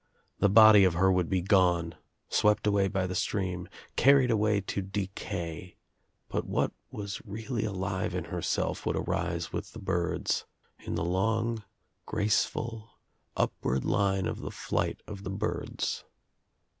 [0.39, 1.93] The body of her would be gone,
[2.27, 5.77] swept away by the stream, carried away to decay
[6.27, 10.47] but what was really alive in herself would arise with the birds,
[10.79, 11.63] in the long
[12.07, 12.89] graceful
[13.37, 16.03] upward line of the flight of the birds.